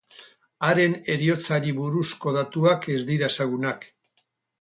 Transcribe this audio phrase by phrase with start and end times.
[0.67, 3.87] Haren heriotzari buruzko datuak ez dira ezagunak.